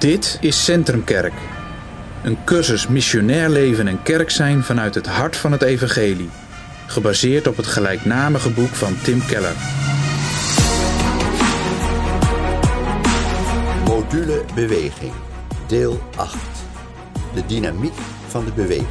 Dit 0.00 0.38
is 0.40 0.64
Centrumkerk. 0.64 1.32
Een 2.22 2.44
cursus 2.44 2.86
missionair 2.86 3.48
leven 3.48 3.88
en 3.88 4.02
kerk 4.02 4.30
zijn 4.30 4.62
vanuit 4.62 4.94
het 4.94 5.06
hart 5.06 5.36
van 5.36 5.52
het 5.52 5.62
evangelie. 5.62 6.30
Gebaseerd 6.86 7.46
op 7.46 7.56
het 7.56 7.66
gelijknamige 7.66 8.50
boek 8.50 8.68
van 8.68 8.96
Tim 9.02 9.26
Keller. 9.26 9.54
Module 13.84 14.44
Beweging, 14.54 15.12
deel 15.66 16.02
8. 16.16 16.36
De 17.34 17.46
dynamiek 17.46 17.98
van 18.28 18.44
de 18.44 18.52
beweging. 18.52 18.88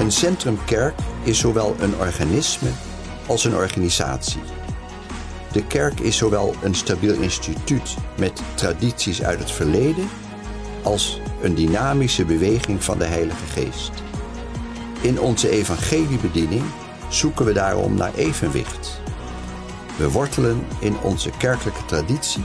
Een 0.00 0.12
centrumkerk 0.12 0.94
is 1.22 1.38
zowel 1.38 1.76
een 1.80 1.94
organisme 1.96 2.70
als 3.26 3.44
een 3.44 3.54
organisatie. 3.54 4.59
De 5.52 5.66
kerk 5.66 6.00
is 6.00 6.16
zowel 6.16 6.54
een 6.62 6.74
stabiel 6.74 7.14
instituut 7.14 7.96
met 8.18 8.42
tradities 8.54 9.22
uit 9.22 9.38
het 9.38 9.50
verleden 9.50 10.08
als 10.82 11.20
een 11.42 11.54
dynamische 11.54 12.24
beweging 12.24 12.84
van 12.84 12.98
de 12.98 13.04
Heilige 13.04 13.46
Geest. 13.46 13.90
In 15.00 15.20
onze 15.20 15.50
evangeliebediening 15.50 16.62
zoeken 17.08 17.44
we 17.44 17.52
daarom 17.52 17.94
naar 17.94 18.14
evenwicht. 18.14 19.00
We 19.96 20.10
wortelen 20.10 20.66
in 20.80 21.00
onze 21.02 21.30
kerkelijke 21.38 21.84
traditie 21.84 22.44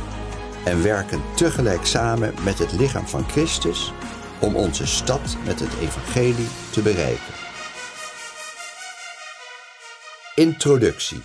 en 0.63 0.83
werken 0.83 1.21
tegelijk 1.35 1.85
samen 1.85 2.33
met 2.43 2.59
het 2.59 2.71
lichaam 2.71 3.07
van 3.07 3.29
Christus 3.29 3.93
om 4.39 4.55
onze 4.55 4.87
stad 4.87 5.37
met 5.45 5.59
het 5.59 5.71
evangelie 5.81 6.47
te 6.69 6.81
bereiken. 6.81 7.33
Introductie 10.35 11.21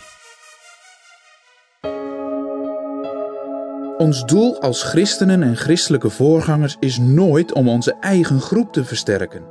Ons 4.00 4.24
doel 4.24 4.60
als 4.60 4.82
christenen 4.82 5.42
en 5.42 5.56
christelijke 5.56 6.10
voorgangers 6.10 6.76
is 6.79 6.98
nooit 6.98 7.52
om 7.52 7.68
onze 7.68 7.96
eigen 8.01 8.40
groep 8.40 8.73
te 8.73 8.84
versterken. 8.84 9.42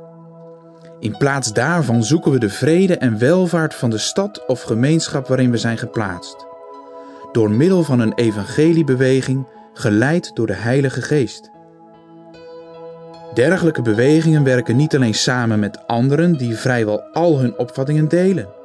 In 0.98 1.16
plaats 1.16 1.52
daarvan 1.52 2.04
zoeken 2.04 2.32
we 2.32 2.38
de 2.38 2.48
vrede 2.48 2.96
en 2.96 3.18
welvaart 3.18 3.74
van 3.74 3.90
de 3.90 3.98
stad 3.98 4.46
of 4.46 4.62
gemeenschap 4.62 5.28
waarin 5.28 5.50
we 5.50 5.56
zijn 5.56 5.78
geplaatst. 5.78 6.46
Door 7.32 7.50
middel 7.50 7.82
van 7.82 8.00
een 8.00 8.14
evangeliebeweging 8.14 9.46
geleid 9.74 10.30
door 10.34 10.46
de 10.46 10.56
Heilige 10.56 11.02
Geest. 11.02 11.50
Dergelijke 13.34 13.82
bewegingen 13.82 14.44
werken 14.44 14.76
niet 14.76 14.94
alleen 14.94 15.14
samen 15.14 15.58
met 15.58 15.86
anderen 15.86 16.36
die 16.36 16.56
vrijwel 16.56 17.02
al 17.12 17.38
hun 17.38 17.58
opvattingen 17.58 18.08
delen. 18.08 18.59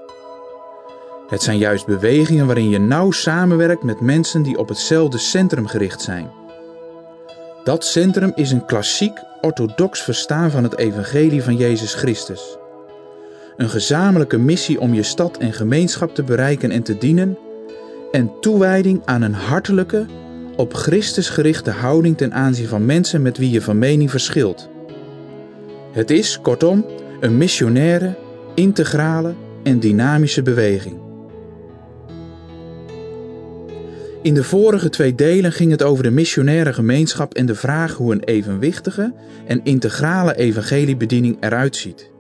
Het 1.27 1.43
zijn 1.43 1.57
juist 1.57 1.85
bewegingen 1.85 2.45
waarin 2.45 2.69
je 2.69 2.79
nauw 2.79 3.11
samenwerkt 3.11 3.83
met 3.83 4.01
mensen 4.01 4.41
die 4.41 4.57
op 4.57 4.69
hetzelfde 4.69 5.17
centrum 5.17 5.67
gericht 5.67 6.01
zijn. 6.01 6.31
Dat 7.63 7.85
centrum 7.85 8.31
is 8.35 8.51
een 8.51 8.65
klassiek 8.65 9.19
orthodox 9.41 10.01
verstaan 10.01 10.51
van 10.51 10.63
het 10.63 10.77
evangelie 10.77 11.43
van 11.43 11.55
Jezus 11.55 11.93
Christus. 11.93 12.57
Een 13.57 13.69
gezamenlijke 13.69 14.37
missie 14.37 14.79
om 14.79 14.93
je 14.93 15.03
stad 15.03 15.37
en 15.37 15.53
gemeenschap 15.53 16.15
te 16.15 16.23
bereiken 16.23 16.71
en 16.71 16.83
te 16.83 16.97
dienen 16.97 17.37
en 18.11 18.31
toewijding 18.41 19.01
aan 19.05 19.21
een 19.21 19.33
hartelijke, 19.33 20.05
op 20.55 20.73
Christus 20.73 21.29
gerichte 21.29 21.71
houding 21.71 22.17
ten 22.17 22.33
aanzien 22.33 22.67
van 22.67 22.85
mensen 22.85 23.21
met 23.21 23.37
wie 23.37 23.51
je 23.51 23.61
van 23.61 23.79
mening 23.79 24.11
verschilt. 24.11 24.69
Het 25.91 26.11
is, 26.11 26.39
kortom, 26.41 26.85
een 27.19 27.37
missionaire, 27.37 28.15
integrale 28.53 29.33
en 29.63 29.79
dynamische 29.79 30.41
beweging. 30.41 31.04
In 34.25 34.33
de 34.33 34.43
vorige 34.43 34.89
twee 34.89 35.15
delen 35.15 35.51
ging 35.51 35.71
het 35.71 35.83
over 35.83 36.03
de 36.03 36.11
missionaire 36.11 36.73
gemeenschap 36.73 37.33
en 37.33 37.45
de 37.45 37.55
vraag 37.55 37.93
hoe 37.93 38.11
een 38.11 38.23
evenwichtige 38.23 39.13
en 39.47 39.63
integrale 39.63 40.35
evangeliebediening 40.35 41.37
eruit 41.39 41.75
ziet. 41.75 42.11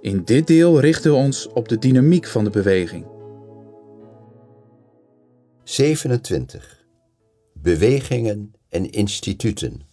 In 0.00 0.24
dit 0.24 0.46
deel 0.46 0.80
richten 0.80 1.10
we 1.10 1.16
ons 1.16 1.48
op 1.48 1.68
de 1.68 1.78
dynamiek 1.78 2.26
van 2.26 2.44
de 2.44 2.50
beweging. 2.50 3.06
27. 5.64 6.86
Bewegingen 7.52 8.52
en 8.68 8.90
instituten. 8.90 9.85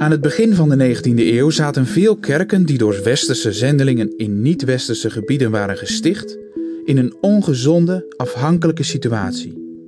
Aan 0.00 0.10
het 0.10 0.20
begin 0.20 0.54
van 0.54 0.68
de 0.68 0.96
19e 0.96 1.14
eeuw 1.14 1.50
zaten 1.50 1.86
veel 1.86 2.16
kerken 2.16 2.64
die 2.64 2.78
door 2.78 3.00
westerse 3.02 3.52
zendelingen 3.52 4.16
in 4.16 4.42
niet-westerse 4.42 5.10
gebieden 5.10 5.50
waren 5.50 5.76
gesticht, 5.76 6.38
in 6.84 6.98
een 6.98 7.14
ongezonde, 7.20 8.14
afhankelijke 8.16 8.82
situatie. 8.82 9.82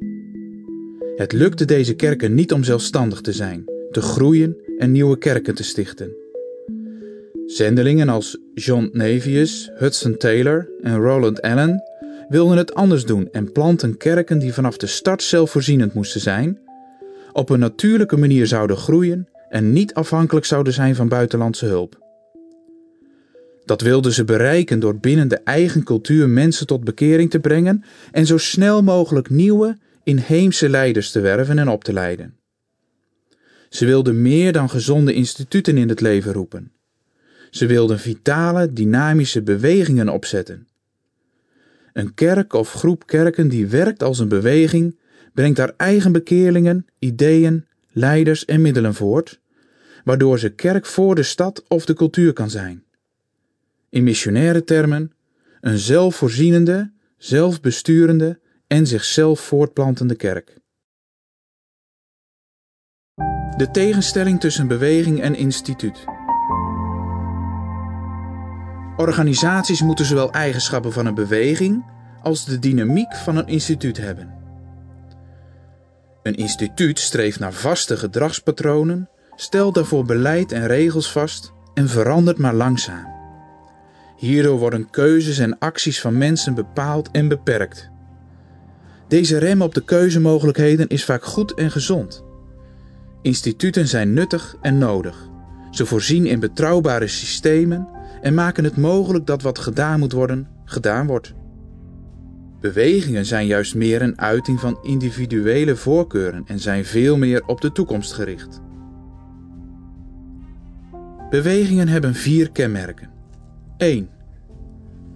Het 1.17 1.33
lukte 1.33 1.65
deze 1.65 1.95
kerken 1.95 2.35
niet 2.35 2.53
om 2.53 2.65
zelfstandig 2.65 3.21
te 3.21 3.33
zijn, 3.33 3.65
te 3.91 4.01
groeien 4.01 4.57
en 4.79 4.93
nieuwe 4.93 5.19
kerken 5.19 5.55
te 5.55 5.65
stichten. 5.65 6.17
Zendelingen 7.47 8.09
als 8.09 8.39
John 8.55 8.91
Navius, 8.93 9.71
Hudson 9.75 10.17
Taylor 10.17 10.71
en 10.83 10.97
Roland 10.97 11.43
Allen 11.43 11.83
wilden 12.29 12.57
het 12.57 12.75
anders 12.75 13.05
doen 13.05 13.29
en 13.31 13.53
planten 13.53 13.97
kerken 13.97 14.39
die 14.39 14.53
vanaf 14.53 14.77
de 14.77 14.87
start 14.87 15.23
zelfvoorzienend 15.23 15.95
moesten 15.95 16.21
zijn, 16.21 16.59
op 17.33 17.51
een 17.51 17.59
natuurlijke 17.59 18.17
manier 18.17 18.47
zouden 18.47 18.77
groeien 18.77 19.27
en 19.53 19.73
niet 19.73 19.95
afhankelijk 19.95 20.47
zouden 20.47 20.73
zijn 20.73 20.95
van 20.95 21.09
buitenlandse 21.09 21.67
hulp. 21.67 22.01
Dat 23.65 23.81
wilden 23.81 24.13
ze 24.13 24.25
bereiken 24.25 24.81
door 24.81 24.99
binnen 24.99 25.29
de 25.29 25.37
eigen 25.37 25.83
cultuur 25.83 26.29
mensen 26.29 26.67
tot 26.67 26.85
bekering 26.85 27.31
te 27.31 27.41
brengen 27.41 27.85
en 28.11 28.27
zo 28.27 28.39
snel 28.39 28.83
mogelijk 28.83 29.31
nieuwe, 29.31 29.79
inheemse 30.03 30.69
leiders 30.69 31.11
te 31.11 31.21
werven 31.21 31.59
en 31.59 31.69
op 31.69 31.85
te 31.85 31.93
leiden. 31.93 32.37
Ze 33.69 33.85
wilden 33.87 34.23
meer 34.23 34.53
dan 34.53 34.71
gezonde 34.71 35.15
instituten 35.15 35.77
in 35.77 35.89
het 35.89 36.01
leven 36.01 36.33
roepen. 36.33 36.73
Ze 37.51 37.67
wilden 37.67 37.99
vitale, 37.99 38.73
dynamische 38.73 39.43
bewegingen 39.43 40.09
opzetten. 40.09 40.69
Een 41.93 42.15
kerk 42.15 42.53
of 42.53 42.73
groep 42.73 43.07
kerken 43.07 43.49
die 43.49 43.67
werkt 43.67 44.03
als 44.03 44.19
een 44.19 44.29
beweging, 44.29 44.99
brengt 45.35 45.59
haar 45.59 45.75
eigen 45.77 46.13
bekeerlingen, 46.13 46.87
ideeën, 46.99 47.67
leiders 47.93 48.45
en 48.45 48.61
middelen 48.61 48.95
voort, 48.95 49.41
waardoor 50.05 50.39
ze 50.39 50.49
kerk 50.49 50.87
voor 50.87 51.15
de 51.15 51.23
stad 51.23 51.65
of 51.69 51.85
de 51.85 51.95
cultuur 51.95 52.33
kan 52.33 52.51
zijn. 52.51 52.85
In 53.89 54.05
missionaire 54.05 54.65
termen, 54.65 55.13
een 55.61 55.79
zelfvoorzienende, 55.79 56.93
zelfbesturende 57.17 58.41
en 58.67 58.87
zichzelf 58.87 59.41
voortplantende 59.41 60.15
kerk. 60.15 60.61
De 63.57 63.69
tegenstelling 63.73 64.41
tussen 64.41 64.67
beweging 64.67 65.21
en 65.21 65.35
instituut. 65.35 66.05
Organisaties 68.97 69.83
moeten 69.83 70.05
zowel 70.05 70.33
eigenschappen 70.33 70.93
van 70.93 71.07
een 71.07 71.15
beweging 71.15 71.85
als 72.23 72.45
de 72.45 72.59
dynamiek 72.59 73.17
van 73.17 73.37
een 73.37 73.47
instituut 73.47 73.97
hebben. 73.97 74.41
Een 76.23 76.35
instituut 76.35 76.99
streeft 76.99 77.39
naar 77.39 77.53
vaste 77.53 77.97
gedragspatronen, 77.97 79.09
stelt 79.43 79.75
daarvoor 79.75 80.05
beleid 80.05 80.53
en 80.53 80.67
regels 80.67 81.13
vast 81.13 81.53
en 81.75 81.89
verandert 81.89 82.39
maar 82.39 82.55
langzaam. 82.55 83.07
Hierdoor 84.17 84.59
worden 84.59 84.91
keuzes 84.91 85.39
en 85.39 85.59
acties 85.59 86.01
van 86.01 86.19
mensen 86.19 86.55
bepaald 86.55 87.11
en 87.11 87.29
beperkt. 87.29 87.91
Deze 89.09 89.39
rem 89.39 89.63
op 89.63 89.75
de 89.75 89.85
keuzemogelijkheden 89.85 90.89
is 90.89 91.05
vaak 91.05 91.25
goed 91.25 91.55
en 91.55 91.71
gezond. 91.71 92.25
Instituten 93.23 93.89
zijn 93.89 94.13
nuttig 94.13 94.57
en 94.61 94.79
nodig. 94.79 95.29
Ze 95.71 95.87
voorzien 95.87 96.27
in 96.27 96.41
betrouwbare 96.41 97.07
systemen 97.07 97.89
en 98.21 98.35
maken 98.35 98.65
het 98.65 98.77
mogelijk 98.77 99.27
dat 99.27 99.43
wat 99.43 99.59
gedaan 99.59 99.99
moet 99.99 100.13
worden, 100.13 100.49
gedaan 100.65 101.07
wordt. 101.07 101.35
Bewegingen 102.61 103.27
zijn 103.27 103.47
juist 103.47 103.75
meer 103.75 104.03
een 104.03 104.21
uiting 104.21 104.61
van 104.61 104.79
individuele 104.83 105.77
voorkeuren 105.77 106.45
en 106.47 106.59
zijn 106.59 106.85
veel 106.85 107.17
meer 107.17 107.43
op 107.47 107.61
de 107.61 107.73
toekomst 107.73 108.13
gericht. 108.13 108.61
Bewegingen 111.33 111.89
hebben 111.89 112.15
vier 112.15 112.51
kenmerken. 112.51 113.11
1. 113.77 114.09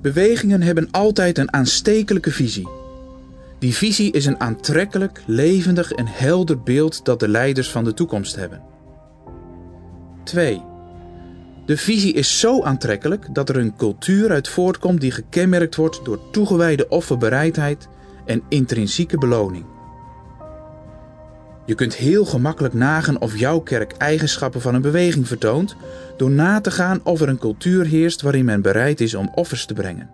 Bewegingen 0.03 0.63
hebben 0.63 0.91
altijd 0.91 1.39
een 1.39 1.53
aanstekelijke 1.53 2.31
visie. 2.31 2.69
Die 3.59 3.75
visie 3.75 4.13
is 4.13 4.27
een 4.27 4.41
aantrekkelijk, 4.41 5.23
levendig 5.27 5.93
en 5.93 6.07
helder 6.07 6.63
beeld 6.63 7.05
dat 7.05 7.21
de 7.21 7.29
leiders 7.29 7.71
van 7.71 7.85
de 7.85 7.95
toekomst 7.95 8.37
hebben. 8.37 8.63
2. 10.25 10.63
De 11.67 11.77
visie 11.77 12.13
is 12.13 12.41
zo 12.41 12.63
aantrekkelijk 12.63 13.35
dat 13.35 13.49
er 13.49 13.57
een 13.57 13.77
cultuur 13.77 14.31
uit 14.31 14.49
voortkomt 14.49 15.01
die 15.01 15.11
gekenmerkt 15.11 15.77
wordt 15.77 16.05
door 16.05 16.31
toegewijde 16.31 16.89
offerbereidheid 16.89 17.89
en 18.27 18.43
intrinsieke 18.49 19.19
beloning. 19.19 19.76
Je 21.67 21.75
kunt 21.75 21.95
heel 21.95 22.25
gemakkelijk 22.25 22.75
nagaan 22.75 23.21
of 23.21 23.39
jouw 23.39 23.61
kerk 23.61 23.93
eigenschappen 23.93 24.61
van 24.61 24.75
een 24.75 24.83
beweging 24.83 25.27
vertoont 25.27 25.77
door 26.17 26.31
na 26.31 26.61
te 26.61 26.71
gaan 26.71 27.01
of 27.03 27.21
er 27.21 27.29
een 27.29 27.39
cultuur 27.39 27.87
heerst 27.87 28.23
waarin 28.23 28.45
men 28.45 28.63
bereid 28.63 29.01
is 29.01 29.15
om 29.15 29.31
offers 29.35 29.67
te 29.67 29.75
brengen. 29.75 30.11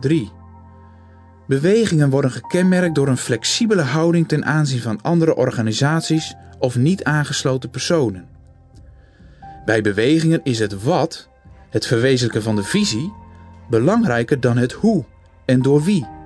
3. 0.00 0.30
Bewegingen 1.46 2.10
worden 2.10 2.30
gekenmerkt 2.30 2.94
door 2.94 3.08
een 3.08 3.16
flexibele 3.16 3.82
houding 3.82 4.28
ten 4.28 4.44
aanzien 4.44 4.80
van 4.80 5.02
andere 5.02 5.34
organisaties 5.34 6.34
of 6.58 6.76
niet 6.76 7.04
aangesloten 7.04 7.70
personen. 7.70 8.28
Bij 9.64 9.82
bewegingen 9.82 10.40
is 10.42 10.58
het 10.58 10.82
wat, 10.82 11.28
het 11.70 11.86
verwezenlijken 11.86 12.42
van 12.42 12.56
de 12.56 12.62
visie, 12.62 13.12
belangrijker 13.70 14.40
dan 14.40 14.56
het 14.56 14.72
hoe 14.72 15.04
en 15.44 15.62
door 15.62 15.82
wie. 15.82 16.19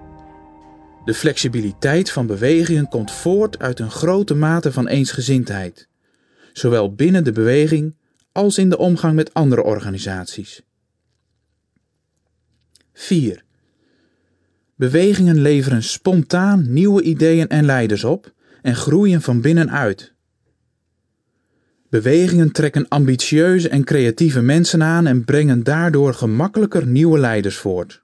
De 1.04 1.14
flexibiliteit 1.14 2.10
van 2.10 2.26
bewegingen 2.26 2.88
komt 2.88 3.12
voort 3.12 3.58
uit 3.58 3.78
een 3.78 3.90
grote 3.90 4.34
mate 4.34 4.72
van 4.72 4.88
eensgezindheid, 4.88 5.88
zowel 6.52 6.94
binnen 6.94 7.24
de 7.24 7.32
beweging 7.32 7.96
als 8.32 8.58
in 8.58 8.68
de 8.68 8.78
omgang 8.78 9.14
met 9.14 9.34
andere 9.34 9.62
organisaties. 9.62 10.62
4. 12.92 13.44
Bewegingen 14.76 15.40
leveren 15.40 15.82
spontaan 15.82 16.72
nieuwe 16.72 17.02
ideeën 17.02 17.48
en 17.48 17.64
leiders 17.64 18.04
op 18.04 18.32
en 18.62 18.76
groeien 18.76 19.22
van 19.22 19.40
binnenuit. 19.40 20.12
Bewegingen 21.88 22.52
trekken 22.52 22.88
ambitieuze 22.88 23.68
en 23.68 23.84
creatieve 23.84 24.40
mensen 24.42 24.82
aan 24.82 25.06
en 25.06 25.24
brengen 25.24 25.62
daardoor 25.62 26.14
gemakkelijker 26.14 26.86
nieuwe 26.86 27.18
leiders 27.18 27.56
voort. 27.56 28.03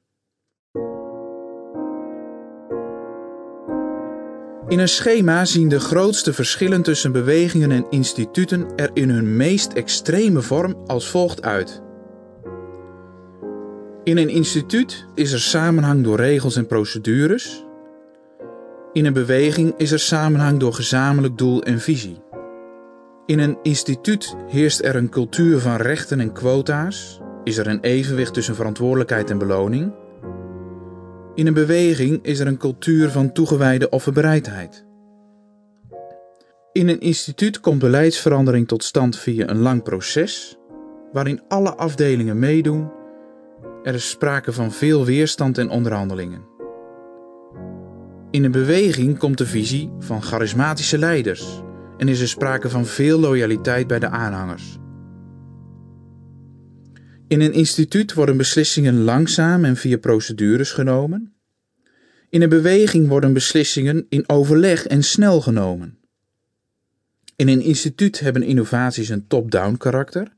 In 4.71 4.79
een 4.79 4.89
schema 4.89 5.45
zien 5.45 5.69
de 5.69 5.81
grootste 5.81 6.33
verschillen 6.33 6.83
tussen 6.83 7.13
bewegingen 7.13 7.71
en 7.71 7.87
instituten 7.91 8.67
er 8.77 8.91
in 8.95 9.11
hun 9.11 9.37
meest 9.37 9.73
extreme 9.73 10.41
vorm 10.41 10.77
als 10.87 11.09
volgt 11.09 11.43
uit. 11.43 11.83
In 14.05 14.17
een 14.17 14.29
instituut 14.29 15.07
is 15.15 15.33
er 15.33 15.41
samenhang 15.41 16.05
door 16.05 16.17
regels 16.17 16.57
en 16.57 16.67
procedures. 16.67 17.65
In 18.93 19.05
een 19.05 19.13
beweging 19.13 19.75
is 19.77 19.93
er 19.93 19.99
samenhang 19.99 20.59
door 20.59 20.73
gezamenlijk 20.75 21.39
doel 21.39 21.63
en 21.63 21.81
visie. 21.81 22.23
In 23.27 23.39
een 23.39 23.59
instituut 23.63 24.37
heerst 24.49 24.85
er 24.85 24.97
een 24.97 25.09
cultuur 25.09 25.59
van 25.59 25.77
rechten 25.77 26.21
en 26.21 26.33
quota's. 26.33 27.21
Is 27.45 27.57
er 27.57 27.67
een 27.67 27.81
evenwicht 27.81 28.35
tussen 28.35 28.55
verantwoordelijkheid 28.55 29.31
en 29.31 29.39
beloning. 29.39 29.93
In 31.41 31.47
een 31.47 31.55
beweging 31.55 32.19
is 32.23 32.39
er 32.39 32.47
een 32.47 32.57
cultuur 32.57 33.11
van 33.11 33.33
toegewijde 33.33 33.89
offerbereidheid. 33.89 34.87
In 36.73 36.89
een 36.89 37.01
instituut 37.01 37.61
komt 37.61 37.79
beleidsverandering 37.79 38.69
tot 38.69 38.85
stand 38.85 39.19
via 39.19 39.49
een 39.49 39.59
lang 39.59 39.83
proces, 39.83 40.59
waarin 41.13 41.43
alle 41.49 41.75
afdelingen 41.75 42.39
meedoen. 42.39 42.91
Er 43.83 43.95
is 43.95 44.11
sprake 44.11 44.53
van 44.53 44.73
veel 44.73 45.05
weerstand 45.05 45.59
en 45.59 45.69
onderhandelingen. 45.69 46.45
In 48.31 48.45
een 48.45 48.53
beweging 48.53 49.19
komt 49.19 49.39
de 49.39 49.47
visie 49.47 49.93
van 49.99 50.23
charismatische 50.23 50.99
leiders 50.99 51.63
en 51.97 52.09
is 52.09 52.21
er 52.21 52.29
sprake 52.29 52.69
van 52.69 52.87
veel 52.87 53.19
loyaliteit 53.19 53.87
bij 53.87 53.99
de 53.99 54.09
aanhangers. 54.09 54.80
In 57.31 57.41
een 57.41 57.53
instituut 57.53 58.15
worden 58.15 58.37
beslissingen 58.37 59.01
langzaam 59.01 59.65
en 59.65 59.77
via 59.77 59.99
procedures 59.99 60.73
genomen. 60.73 61.33
In 62.29 62.43
een 62.43 62.49
beweging 62.49 63.09
worden 63.09 63.33
beslissingen 63.33 64.07
in 64.09 64.29
overleg 64.29 64.87
en 64.87 65.03
snel 65.03 65.41
genomen. 65.41 65.99
In 67.37 67.49
een 67.49 67.61
instituut 67.61 68.21
hebben 68.21 68.43
innovaties 68.43 69.09
een 69.09 69.27
top-down 69.27 69.77
karakter. 69.77 70.33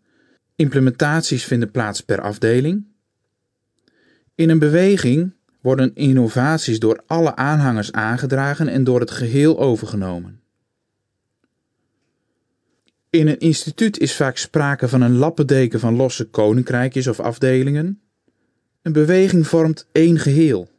Implementaties 0.56 1.44
vinden 1.44 1.70
plaats 1.70 2.00
per 2.00 2.20
afdeling. 2.20 2.86
In 4.34 4.48
een 4.48 4.58
beweging 4.58 5.34
worden 5.60 5.94
innovaties 5.94 6.78
door 6.78 7.02
alle 7.06 7.36
aanhangers 7.36 7.92
aangedragen 7.92 8.68
en 8.68 8.84
door 8.84 9.00
het 9.00 9.10
geheel 9.10 9.60
overgenomen. 9.60 10.41
In 13.12 13.26
een 13.26 13.38
instituut 13.38 13.98
is 13.98 14.16
vaak 14.16 14.36
sprake 14.36 14.88
van 14.88 15.00
een 15.00 15.16
lappendeken 15.16 15.80
van 15.80 15.96
losse 15.96 16.24
koninkrijkjes 16.24 17.06
of 17.06 17.20
afdelingen. 17.20 18.00
Een 18.82 18.92
beweging 18.92 19.46
vormt 19.46 19.86
één 19.92 20.18
geheel. 20.18 20.70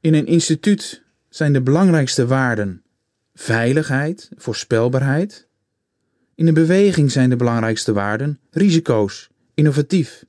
In 0.00 0.14
een 0.14 0.26
instituut 0.26 1.02
zijn 1.28 1.52
de 1.52 1.62
belangrijkste 1.62 2.26
waarden 2.26 2.82
veiligheid, 3.34 4.30
voorspelbaarheid. 4.36 5.48
In 6.34 6.46
een 6.46 6.54
beweging 6.54 7.12
zijn 7.12 7.30
de 7.30 7.36
belangrijkste 7.36 7.92
waarden 7.92 8.40
risico's, 8.50 9.30
innovatief. 9.54 10.24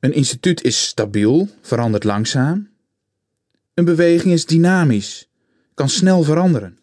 Een 0.00 0.12
instituut 0.12 0.62
is 0.62 0.86
stabiel, 0.86 1.48
verandert 1.60 2.04
langzaam. 2.04 2.70
Een 3.74 3.84
beweging 3.84 4.32
is 4.32 4.46
dynamisch, 4.46 5.30
kan 5.74 5.88
snel 5.88 6.22
veranderen. 6.22 6.78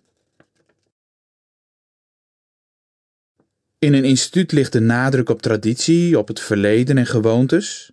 In 3.80 3.94
een 3.94 4.04
instituut 4.04 4.52
ligt 4.52 4.72
de 4.72 4.80
nadruk 4.80 5.30
op 5.30 5.42
traditie, 5.42 6.18
op 6.18 6.28
het 6.28 6.40
verleden 6.40 6.98
en 6.98 7.06
gewoontes. 7.06 7.92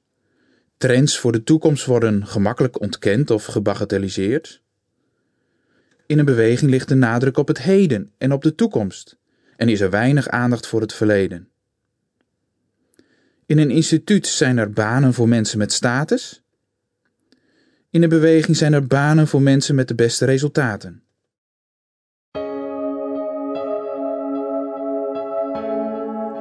Trends 0.77 1.19
voor 1.19 1.33
de 1.33 1.43
toekomst 1.43 1.85
worden 1.85 2.27
gemakkelijk 2.27 2.81
ontkend 2.81 3.31
of 3.31 3.45
gebagatelliseerd. 3.45 4.63
In 6.07 6.19
een 6.19 6.25
beweging 6.25 6.71
ligt 6.71 6.89
de 6.89 6.95
nadruk 6.95 7.37
op 7.37 7.49
het 7.49 7.63
heden 7.63 8.13
en 8.19 8.33
op 8.33 8.43
de 8.43 8.55
toekomst 8.55 9.17
en 9.57 9.69
is 9.69 9.81
er 9.81 9.91
weinig 9.91 10.29
aandacht 10.29 10.67
voor 10.67 10.81
het 10.81 10.93
verleden. 10.93 11.49
In 13.47 13.59
een 13.59 13.71
instituut 13.71 14.27
zijn 14.27 14.59
er 14.59 14.71
banen 14.71 15.15
voor 15.15 15.29
mensen 15.29 15.59
met 15.59 15.73
status 15.73 16.43
in 17.97 18.03
de 18.03 18.09
beweging 18.09 18.57
zijn 18.57 18.73
er 18.73 18.87
banen 18.87 19.29
voor 19.29 19.43
mensen 19.43 19.75
met 19.75 19.89
de 19.89 19.95
beste 19.95 20.25
resultaten. 20.25 21.03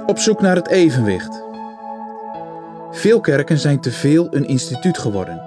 Op 0.05 0.17
zoek 0.17 0.41
naar 0.41 0.55
het 0.55 0.67
evenwicht. 0.67 1.43
Veel 2.91 3.19
kerken 3.19 3.57
zijn 3.57 3.81
te 3.81 3.91
veel 3.91 4.35
een 4.35 4.47
instituut 4.47 4.97
geworden. 4.97 5.41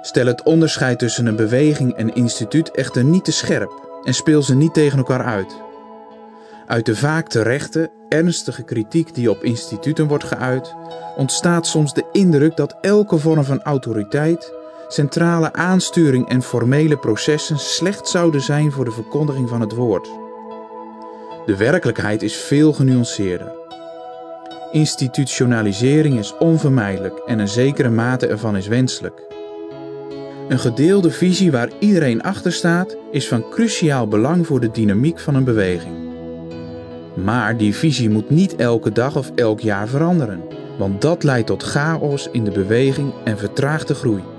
Stel 0.00 0.26
het 0.26 0.42
onderscheid 0.42 0.98
tussen 0.98 1.26
een 1.26 1.36
beweging 1.36 1.94
en 1.94 2.14
instituut 2.14 2.70
echter 2.70 3.04
niet 3.04 3.24
te 3.24 3.32
scherp 3.32 4.00
en 4.04 4.14
speel 4.14 4.42
ze 4.42 4.54
niet 4.54 4.74
tegen 4.74 4.98
elkaar 4.98 5.24
uit. 5.24 5.60
Uit 6.66 6.86
de 6.86 6.96
vaak 6.96 7.28
terechte, 7.28 7.90
ernstige 8.08 8.62
kritiek 8.62 9.14
die 9.14 9.30
op 9.30 9.44
instituten 9.44 10.06
wordt 10.06 10.24
geuit, 10.24 10.74
ontstaat 11.16 11.66
soms 11.66 11.94
de 11.94 12.04
indruk 12.12 12.56
dat 12.56 12.76
elke 12.80 13.18
vorm 13.18 13.44
van 13.44 13.62
autoriteit 13.62 14.60
centrale 14.92 15.52
aansturing 15.52 16.28
en 16.28 16.42
formele 16.42 16.96
processen 16.96 17.58
slecht 17.58 18.08
zouden 18.08 18.40
zijn 18.40 18.72
voor 18.72 18.84
de 18.84 18.90
verkondiging 18.90 19.48
van 19.48 19.60
het 19.60 19.74
woord. 19.74 20.10
De 21.46 21.56
werkelijkheid 21.56 22.22
is 22.22 22.36
veel 22.36 22.72
genuanceerder. 22.72 23.52
Institutionalisering 24.72 26.18
is 26.18 26.36
onvermijdelijk 26.38 27.18
en 27.26 27.38
een 27.38 27.48
zekere 27.48 27.90
mate 27.90 28.26
ervan 28.26 28.56
is 28.56 28.66
wenselijk. 28.66 29.22
Een 30.48 30.58
gedeelde 30.58 31.10
visie 31.10 31.50
waar 31.50 31.70
iedereen 31.78 32.22
achter 32.22 32.52
staat 32.52 32.96
is 33.10 33.28
van 33.28 33.48
cruciaal 33.50 34.08
belang 34.08 34.46
voor 34.46 34.60
de 34.60 34.70
dynamiek 34.70 35.18
van 35.18 35.34
een 35.34 35.44
beweging. 35.44 35.94
Maar 37.14 37.56
die 37.56 37.74
visie 37.74 38.10
moet 38.10 38.30
niet 38.30 38.56
elke 38.56 38.92
dag 38.92 39.16
of 39.16 39.30
elk 39.34 39.60
jaar 39.60 39.88
veranderen, 39.88 40.42
want 40.78 41.00
dat 41.00 41.22
leidt 41.22 41.46
tot 41.46 41.62
chaos 41.62 42.28
in 42.32 42.44
de 42.44 42.50
beweging 42.50 43.12
en 43.24 43.38
vertraagt 43.38 43.88
de 43.88 43.94
groei. 43.94 44.31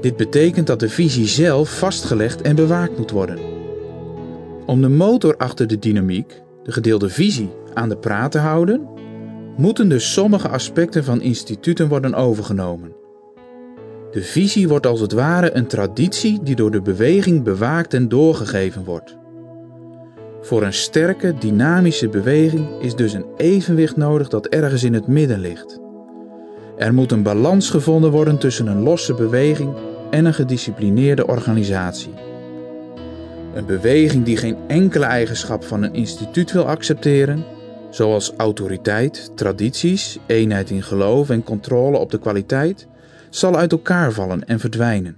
Dit 0.00 0.16
betekent 0.16 0.66
dat 0.66 0.80
de 0.80 0.88
visie 0.88 1.26
zelf 1.26 1.78
vastgelegd 1.78 2.42
en 2.42 2.56
bewaakt 2.56 2.98
moet 2.98 3.10
worden. 3.10 3.38
Om 4.66 4.80
de 4.80 4.88
motor 4.88 5.36
achter 5.36 5.66
de 5.66 5.78
dynamiek, 5.78 6.42
de 6.62 6.72
gedeelde 6.72 7.08
visie, 7.08 7.50
aan 7.74 7.88
de 7.88 7.96
praat 7.96 8.30
te 8.30 8.38
houden, 8.38 8.88
moeten 9.56 9.88
dus 9.88 10.12
sommige 10.12 10.48
aspecten 10.48 11.04
van 11.04 11.20
instituten 11.20 11.88
worden 11.88 12.14
overgenomen. 12.14 12.92
De 14.10 14.22
visie 14.22 14.68
wordt 14.68 14.86
als 14.86 15.00
het 15.00 15.12
ware 15.12 15.54
een 15.54 15.66
traditie 15.66 16.42
die 16.42 16.56
door 16.56 16.70
de 16.70 16.82
beweging 16.82 17.42
bewaakt 17.42 17.94
en 17.94 18.08
doorgegeven 18.08 18.84
wordt. 18.84 19.16
Voor 20.40 20.62
een 20.62 20.72
sterke, 20.72 21.34
dynamische 21.38 22.08
beweging 22.08 22.80
is 22.80 22.94
dus 22.94 23.12
een 23.12 23.26
evenwicht 23.36 23.96
nodig 23.96 24.28
dat 24.28 24.46
ergens 24.46 24.84
in 24.84 24.94
het 24.94 25.06
midden 25.06 25.40
ligt. 25.40 25.80
Er 26.78 26.94
moet 26.94 27.12
een 27.12 27.22
balans 27.22 27.70
gevonden 27.70 28.10
worden 28.10 28.38
tussen 28.38 28.66
een 28.66 28.82
losse 28.82 29.14
beweging 29.14 29.74
en 30.10 30.24
een 30.24 30.34
gedisciplineerde 30.34 31.26
organisatie. 31.26 32.12
Een 33.54 33.66
beweging 33.66 34.24
die 34.24 34.36
geen 34.36 34.56
enkele 34.66 35.04
eigenschap 35.04 35.64
van 35.64 35.82
een 35.82 35.94
instituut 35.94 36.52
wil 36.52 36.66
accepteren, 36.66 37.44
zoals 37.90 38.32
autoriteit, 38.36 39.30
tradities, 39.34 40.18
eenheid 40.26 40.70
in 40.70 40.82
geloof 40.82 41.30
en 41.30 41.42
controle 41.42 41.98
op 41.98 42.10
de 42.10 42.18
kwaliteit, 42.18 42.86
zal 43.30 43.56
uit 43.56 43.72
elkaar 43.72 44.12
vallen 44.12 44.44
en 44.48 44.60
verdwijnen. 44.60 45.16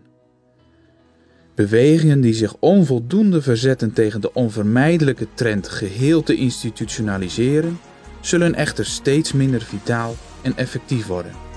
Bewegingen 1.55 2.21
die 2.21 2.35
zich 2.35 2.57
onvoldoende 2.61 3.43
verzetten 3.43 3.93
tegen 3.93 4.21
de 4.21 4.33
onvermijdelijke 4.33 5.27
trend 5.35 5.69
geheel 5.69 6.23
te 6.23 6.35
institutionaliseren, 6.35 7.79
zullen 8.21 8.55
echter 8.55 8.87
steeds 8.87 9.33
minder 9.33 9.63
vitaal 9.63 10.15
en 10.43 10.57
effectief 10.57 11.07
worden. 11.07 11.50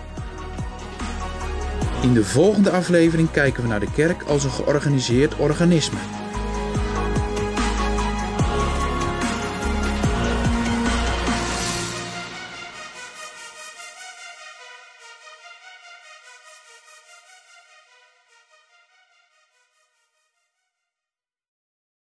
In 2.04 2.14
de 2.14 2.24
volgende 2.24 2.70
aflevering 2.70 3.32
kijken 3.32 3.64
we 3.64 3.70
naar 3.70 3.80
de 3.80 3.92
kerk 3.92 4.24
als 4.24 4.44
een 4.44 4.52
georganiseerd 4.52 5.36
organisme. 5.36 5.98